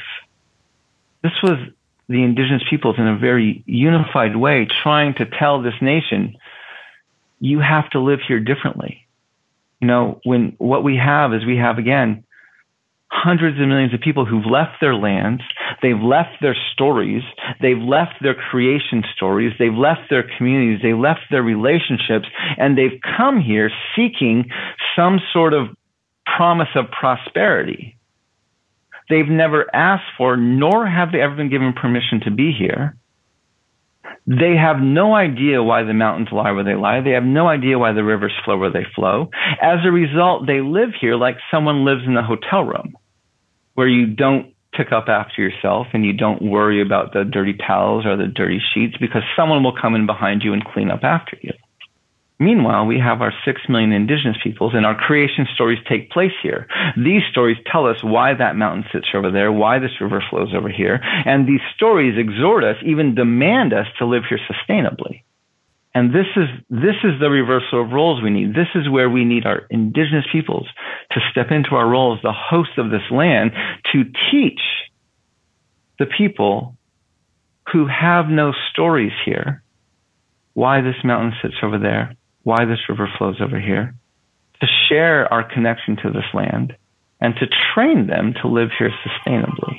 [1.23, 1.57] This was
[2.07, 6.37] the indigenous peoples in a very unified way trying to tell this nation,
[7.39, 9.07] you have to live here differently.
[9.79, 12.23] You know, when what we have is we have again
[13.09, 15.41] hundreds of millions of people who've left their lands,
[15.81, 17.23] they've left their stories,
[17.61, 22.99] they've left their creation stories, they've left their communities, they've left their relationships, and they've
[23.17, 24.49] come here seeking
[24.95, 25.67] some sort of
[26.25, 27.97] promise of prosperity.
[29.09, 32.97] They've never asked for, nor have they ever been given permission to be here.
[34.25, 37.01] They have no idea why the mountains lie where they lie.
[37.01, 39.29] They have no idea why the rivers flow where they flow.
[39.61, 42.97] As a result, they live here like someone lives in a hotel room
[43.75, 48.05] where you don't pick up after yourself and you don't worry about the dirty towels
[48.05, 51.37] or the dirty sheets because someone will come in behind you and clean up after
[51.41, 51.53] you.
[52.39, 56.67] Meanwhile, we have our six million indigenous peoples and our creation stories take place here.
[56.95, 60.69] These stories tell us why that mountain sits over there, why this river flows over
[60.69, 65.23] here, and these stories exhort us, even demand us to live here sustainably.
[65.95, 68.53] And this is, this is the reversal of roles we need.
[68.53, 70.67] This is where we need our indigenous peoples
[71.13, 73.51] to step into our role as the host of this land
[73.93, 74.61] to teach
[75.97, 76.75] the people
[77.73, 79.63] who have no stories here
[80.57, 82.15] why this mountain sits over there,
[82.47, 83.93] why this river flows over here,
[84.61, 86.73] to share our connection to this land,
[87.19, 89.75] and to train them to live here sustainably.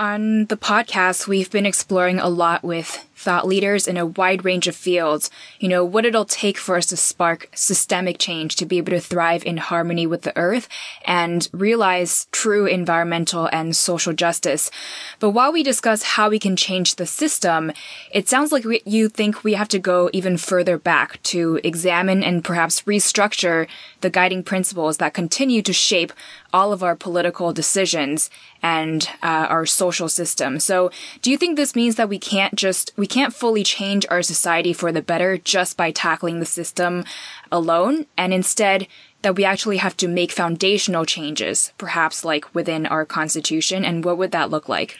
[0.00, 4.68] On the podcast, we've been exploring a lot with thought leaders in a wide range
[4.68, 5.28] of fields,
[5.58, 9.00] you know, what it'll take for us to spark systemic change to be able to
[9.00, 10.68] thrive in harmony with the earth
[11.04, 14.70] and realize true environmental and social justice.
[15.18, 17.72] But while we discuss how we can change the system,
[18.12, 22.22] it sounds like we, you think we have to go even further back to examine
[22.22, 23.66] and perhaps restructure
[24.00, 26.12] the guiding principles that continue to shape
[26.52, 28.30] all of our political decisions
[28.62, 30.60] and uh, our social system.
[30.60, 34.22] So, do you think this means that we can't just we can't fully change our
[34.22, 37.04] society for the better just by tackling the system
[37.50, 38.86] alone, and instead
[39.22, 43.84] that we actually have to make foundational changes, perhaps like within our constitution?
[43.84, 44.98] And what would that look like?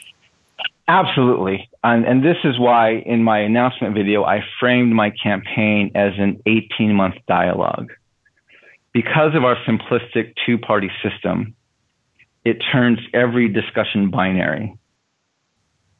[0.88, 1.68] Absolutely.
[1.84, 6.42] And, and this is why in my announcement video, I framed my campaign as an
[6.46, 7.92] 18 month dialogue.
[8.92, 11.54] Because of our simplistic two party system,
[12.44, 14.77] it turns every discussion binary.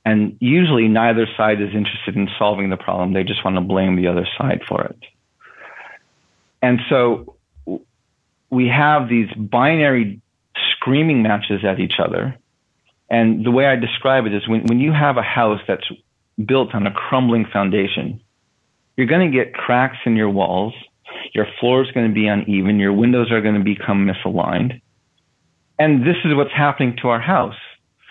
[0.09, 3.13] And usually neither side is interested in solving the problem.
[3.13, 4.99] They just want to blame the other side for it.
[6.63, 7.37] And so
[8.49, 10.23] we have these binary
[10.73, 12.35] screaming matches at each other.
[13.11, 15.87] And the way I describe it is when, when you have a house that's
[16.43, 18.23] built on a crumbling foundation,
[18.97, 20.73] you're going to get cracks in your walls.
[21.35, 22.79] Your floor is going to be uneven.
[22.79, 24.81] Your windows are going to become misaligned.
[25.79, 27.61] And this is what's happening to our house.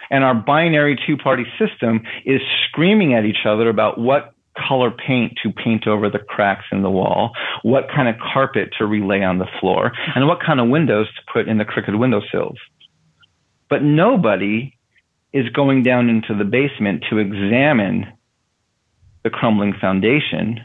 [0.10, 4.34] And our binary two party system is screaming at each other about what
[4.68, 7.32] color paint to paint over the cracks in the wall,
[7.62, 11.22] what kind of carpet to relay on the floor, and what kind of windows to
[11.32, 12.58] put in the crooked windowsills.
[13.70, 14.74] But nobody
[15.34, 18.08] is going down into the basement to examine
[19.24, 20.62] the crumbling foundation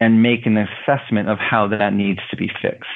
[0.00, 2.88] and make an assessment of how that needs to be fixed.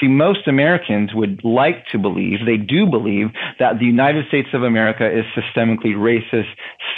[0.00, 3.28] See, most Americans would like to believe, they do believe,
[3.58, 6.48] that the United States of America is systemically racist,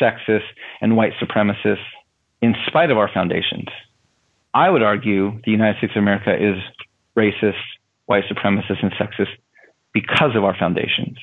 [0.01, 0.47] sexist,
[0.81, 1.83] and white supremacist
[2.41, 3.67] in spite of our foundations.
[4.55, 6.63] I would argue the United States of America is
[7.17, 7.63] racist,
[8.07, 9.35] white supremacist, and sexist
[9.93, 11.19] because of our foundations.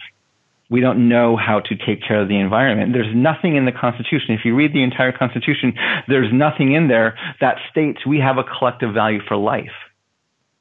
[0.69, 2.93] We don't know how to take care of the environment.
[2.93, 4.35] There's nothing in the Constitution.
[4.35, 5.73] If you read the entire Constitution,
[6.07, 9.71] there's nothing in there that states we have a collective value for life.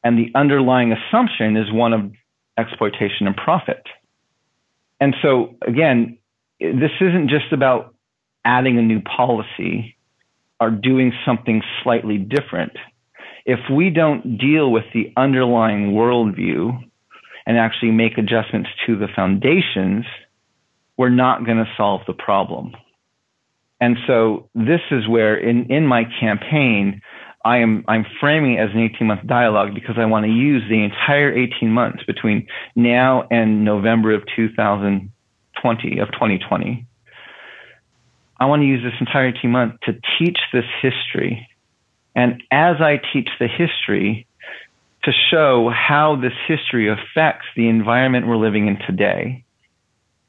[0.04, 2.12] And the underlying assumption is one of
[2.56, 3.82] exploitation and profit.
[5.00, 6.18] And so, again,
[6.60, 7.94] this isn't just about
[8.44, 9.96] adding a new policy
[10.60, 12.72] or doing something slightly different.
[13.44, 16.78] If we don't deal with the underlying worldview
[17.46, 20.04] and actually make adjustments to the foundations,
[20.96, 22.72] we're not going to solve the problem.
[23.80, 27.00] And so this is where in, in my campaign,
[27.48, 30.62] I am I'm framing it as an 18 month dialogue because I want to use
[30.68, 32.46] the entire 18 months between
[32.76, 36.86] now and November of 2020 of 2020.
[38.38, 41.48] I want to use this entire 18 months to teach this history.
[42.14, 44.26] And as I teach the history,
[45.04, 49.42] to show how this history affects the environment we're living in today.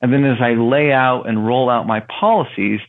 [0.02, 2.80] And then as I lay out and roll out my policies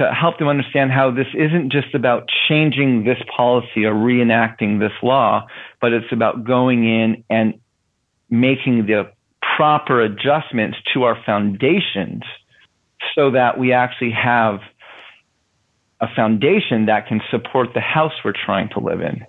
[0.00, 4.92] to help them understand how this isn't just about changing this policy or reenacting this
[5.02, 5.46] law,
[5.78, 7.60] but it's about going in and
[8.30, 9.12] making the
[9.56, 12.22] proper adjustments to our foundations
[13.14, 14.60] so that we actually have
[16.00, 19.26] a foundation that can support the house we're trying to live in.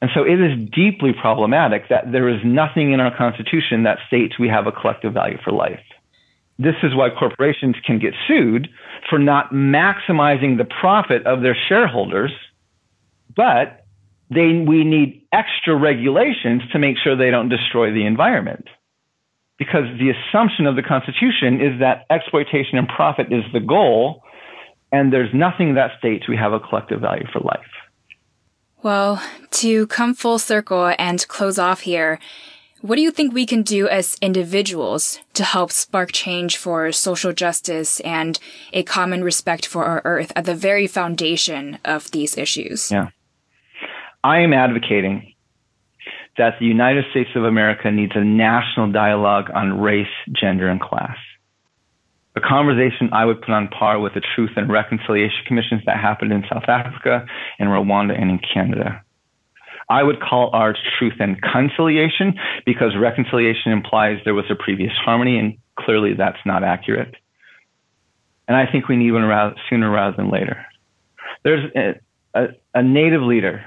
[0.00, 4.36] And so it is deeply problematic that there is nothing in our Constitution that states
[4.36, 5.78] we have a collective value for life.
[6.62, 8.68] This is why corporations can get sued
[9.10, 12.30] for not maximizing the profit of their shareholders,
[13.34, 13.84] but
[14.30, 18.68] they, we need extra regulations to make sure they don't destroy the environment.
[19.58, 24.22] Because the assumption of the Constitution is that exploitation and profit is the goal,
[24.92, 27.60] and there's nothing that states we have a collective value for life.
[28.82, 32.18] Well, to come full circle and close off here,
[32.82, 37.32] what do you think we can do as individuals to help spark change for social
[37.32, 38.38] justice and
[38.72, 42.90] a common respect for our earth at the very foundation of these issues?
[42.90, 43.08] Yeah.
[44.22, 45.32] I am advocating
[46.36, 51.16] that the United States of America needs a national dialogue on race, gender, and class
[52.34, 56.32] a conversation I would put on par with the Truth and Reconciliation Commissions that happened
[56.32, 57.26] in South Africa,
[57.58, 59.02] in Rwanda, and in Canada.
[59.88, 65.38] I would call ours truth and conciliation because reconciliation implies there was a previous harmony,
[65.38, 67.14] and clearly that's not accurate.
[68.48, 70.64] And I think we need one rather, sooner rather than later.
[71.44, 71.94] There's a,
[72.34, 73.64] a, a native leader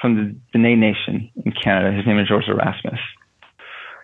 [0.00, 1.96] from the Dene Nation in Canada.
[1.96, 3.00] His name is George Erasmus.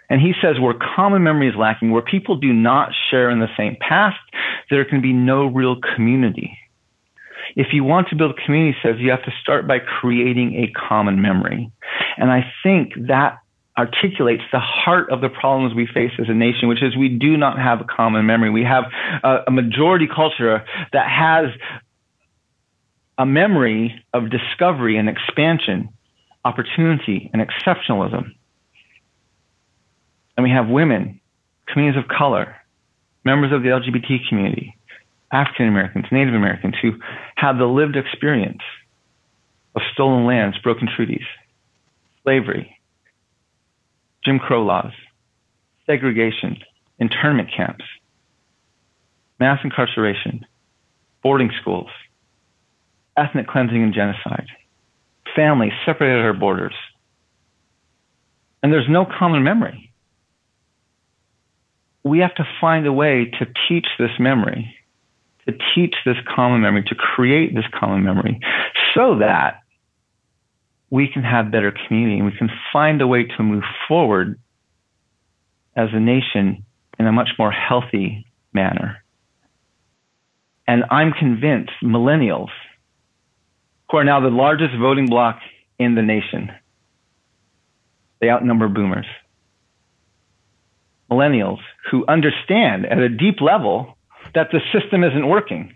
[0.09, 3.49] And he says where common memory is lacking, where people do not share in the
[3.57, 4.19] same past,
[4.69, 6.59] there can be no real community.
[7.57, 11.21] If you want to build community, says you have to start by creating a common
[11.21, 11.71] memory.
[12.17, 13.39] And I think that
[13.77, 17.37] articulates the heart of the problems we face as a nation, which is we do
[17.37, 18.51] not have a common memory.
[18.51, 18.85] We have
[19.25, 21.47] a, a majority culture that has
[23.17, 25.89] a memory of discovery and expansion,
[26.45, 28.33] opportunity and exceptionalism.
[30.37, 31.21] And we have women,
[31.67, 32.57] communities of color,
[33.25, 34.77] members of the LGBT community,
[35.33, 36.93] African Americans, Native Americans who
[37.37, 38.63] have the lived experience
[39.75, 41.25] of stolen lands, broken treaties,
[42.23, 42.79] slavery,
[44.25, 44.93] Jim Crow laws,
[45.87, 46.59] segregation,
[46.99, 47.85] internment camps,
[49.41, 50.45] mass incarceration,
[51.23, 51.91] boarding schools,
[53.17, 54.47] ethnic cleansing and genocide,
[55.35, 56.75] families separated at our borders.
[58.63, 59.93] And there's no common memory
[62.05, 64.75] we have to find a way to teach this memory,
[65.47, 68.41] to teach this common memory, to create this common memory
[68.95, 69.61] so that
[70.91, 74.39] we can have better community and we can find a way to move forward
[75.75, 76.65] as a nation
[76.99, 79.03] in a much more healthy manner.
[80.67, 82.51] And I'm convinced millennials,
[83.91, 85.41] who are now the largest voting bloc
[85.79, 86.53] in the nation,
[88.21, 89.07] they outnumber boomers
[91.13, 91.59] millennials
[91.91, 93.97] who understand at a deep level
[94.35, 95.75] that the system isn't working.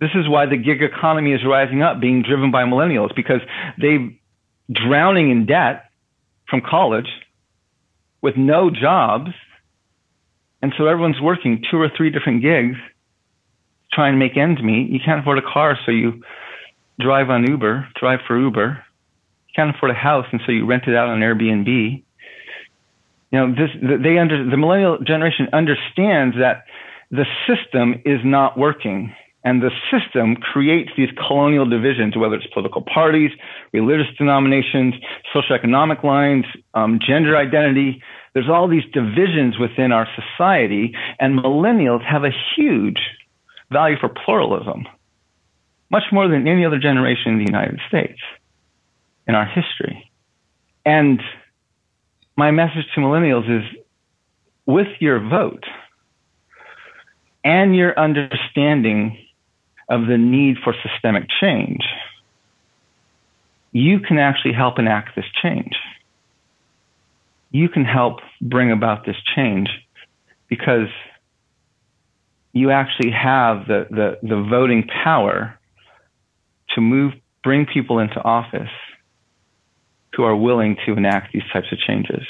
[0.00, 3.40] This is why the gig economy is rising up, being driven by millennials, because
[3.78, 4.10] they're
[4.70, 5.90] drowning in debt
[6.48, 7.08] from college
[8.20, 9.30] with no jobs.
[10.60, 12.76] And so everyone's working two or three different gigs
[13.92, 14.90] trying to make ends meet.
[14.90, 16.22] You can't afford a car, so you
[16.98, 18.84] drive on Uber, drive for Uber.
[19.48, 22.02] You can't afford a house, and so you rent it out on Airbnb.
[23.32, 26.64] You know, this they under the millennial generation understands that
[27.10, 29.14] the system is not working.
[29.44, 33.32] And the system creates these colonial divisions, whether it's political parties,
[33.72, 34.94] religious denominations,
[35.34, 38.00] socioeconomic lines, um, gender identity.
[38.34, 43.00] There's all these divisions within our society, and millennials have a huge
[43.72, 44.86] value for pluralism,
[45.90, 48.20] much more than any other generation in the United States
[49.26, 50.08] in our history.
[50.84, 51.20] And
[52.36, 53.64] my message to millennials is
[54.66, 55.64] with your vote,
[57.44, 59.18] and your understanding
[59.88, 61.82] of the need for systemic change,
[63.72, 65.74] you can actually help enact this change.
[67.50, 69.68] You can help bring about this change
[70.48, 70.88] because
[72.52, 75.58] you actually have the, the, the voting power
[76.74, 77.12] to move,
[77.42, 78.70] bring people into office
[80.14, 82.26] who are willing to enact these types of changes.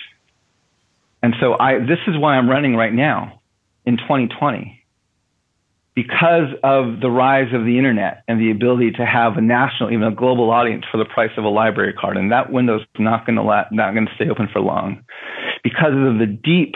[1.22, 3.40] And so I, this is why I'm running right now
[3.84, 4.78] in 2020
[5.94, 10.04] because of the rise of the internet and the ability to have a national, even
[10.04, 12.16] a global audience for the price of a library card.
[12.16, 15.04] And that window's not going to not going to stay open for long
[15.62, 16.74] because of the deep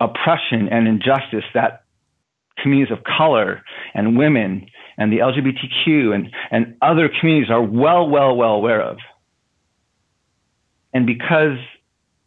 [0.00, 1.84] oppression and injustice that
[2.62, 3.62] communities of color
[3.94, 4.66] and women
[4.96, 8.98] and the LGBTQ and, and other communities are well, well, well aware of.
[10.92, 11.58] And because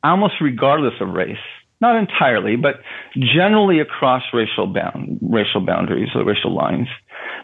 [0.03, 1.38] almost regardless of race,
[1.82, 2.76] not entirely, but
[3.18, 6.88] generally across racial bound, racial boundaries or racial lines.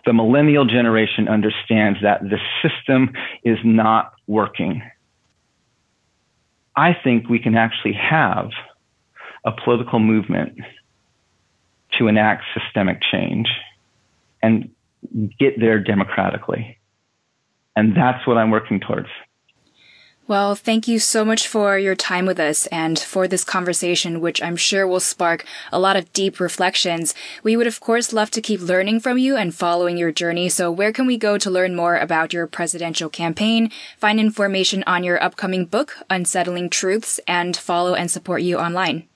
[0.06, 3.14] The millennial generation understands that the system
[3.44, 4.84] is not working.
[6.76, 8.52] I think we can actually have
[9.44, 10.60] a political movement
[11.98, 13.48] to enact systemic change
[14.44, 14.70] and
[15.40, 16.78] get there democratically.
[17.76, 19.10] And that's what I'm working towards.
[20.28, 24.44] Well, thank you so much for your time with us and for this conversation, which
[24.44, 27.16] I'm sure will spark a lot of deep reflections.
[27.44, 30.50] We would, of course, love to keep learning from you and following your journey.
[30.50, 35.06] So where can we go to learn more about your presidential campaign, find information on
[35.06, 39.08] your upcoming book, Unsettling Truths, and follow and support you online?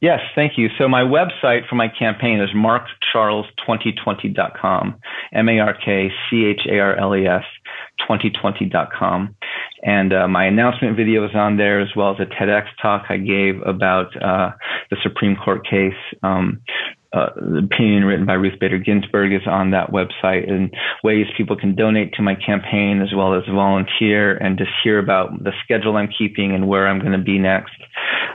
[0.00, 0.70] Yes, thank you.
[0.78, 4.94] So my website for my campaign is markcharles2020.com,
[5.32, 7.44] M-A-R-K-C-H-A-R-L-E-S
[8.08, 9.34] 2020.com.
[9.82, 13.16] And uh, my announcement video is on there as well as a TEDx talk I
[13.16, 14.52] gave about uh,
[14.90, 15.94] the Supreme Court case.
[16.22, 16.62] Um,
[17.12, 20.72] uh, the opinion written by Ruth Bader Ginsburg is on that website and
[21.04, 25.44] ways people can donate to my campaign as well as volunteer and just hear about
[25.44, 27.74] the schedule I'm keeping and where I'm going to be next.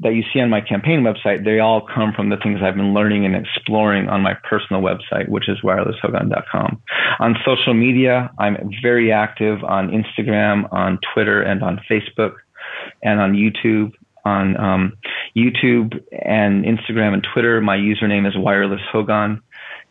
[0.02, 2.94] that you see on my campaign website, they all come from the things I've been
[2.94, 6.82] learning and exploring on my personal website, which is wirelesshogan.com.
[7.20, 12.36] On social media, I'm very active on Instagram, on Twitter, and on Facebook,
[13.04, 13.92] and on YouTube.
[14.26, 14.98] On um,
[15.36, 19.42] YouTube and Instagram and Twitter, my username is wirelesshogan.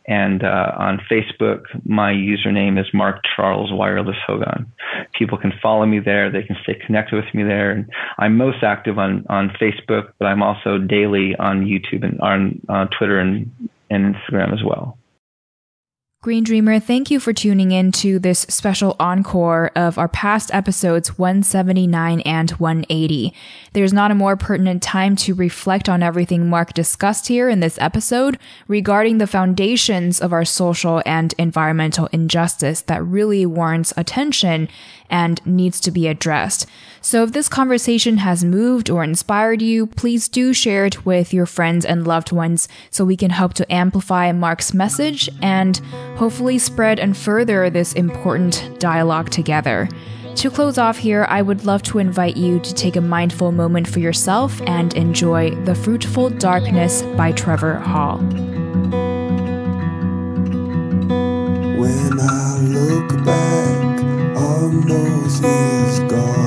[0.09, 4.73] And uh, on Facebook, my username is Mark Charles Wireless Hogan.
[5.13, 6.33] People can follow me there.
[6.33, 7.71] They can stay connected with me there.
[7.71, 12.61] And I'm most active on, on Facebook, but I'm also daily on YouTube and on
[12.71, 13.53] uh, Twitter and,
[13.91, 14.97] and Instagram as well.
[16.21, 21.17] Green Dreamer, thank you for tuning in to this special encore of our past episodes
[21.17, 23.33] 179 and 180.
[23.73, 27.79] There's not a more pertinent time to reflect on everything Mark discussed here in this
[27.81, 34.69] episode regarding the foundations of our social and environmental injustice that really warrants attention
[35.11, 36.67] and needs to be addressed.
[37.01, 41.47] So if this conversation has moved or inspired you, please do share it with your
[41.47, 45.79] friends and loved ones so we can help to amplify Mark's message and
[46.17, 49.89] hopefully spread and further this important dialogue together.
[50.37, 53.89] To close off here, I would love to invite you to take a mindful moment
[53.89, 58.19] for yourself and enjoy The Fruitful Darkness by Trevor Hall.
[61.79, 64.18] When I look back
[64.49, 66.38] on those years gone